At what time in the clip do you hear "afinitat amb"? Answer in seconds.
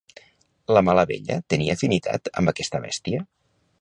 1.79-2.53